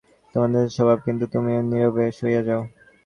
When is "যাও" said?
2.47-2.61